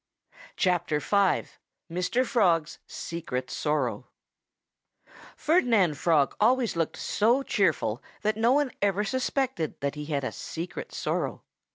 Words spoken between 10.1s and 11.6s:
a secret sorrow.